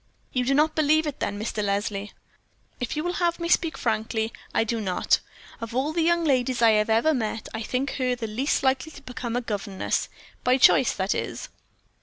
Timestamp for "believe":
0.73-1.05